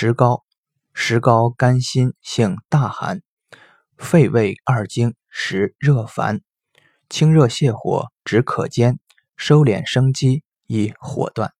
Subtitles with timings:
[0.00, 0.44] 石膏，
[0.94, 3.20] 石膏甘辛性大寒，
[3.96, 6.40] 肺胃二经实热烦，
[7.08, 9.00] 清热泻火，止渴间
[9.36, 11.52] 收敛生机，以火断。